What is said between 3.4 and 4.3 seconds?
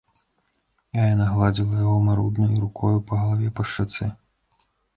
па шчацэ.